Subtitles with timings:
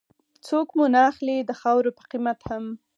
[0.47, 2.65] څوک مو نه اخلي د خاورو په قيمت هم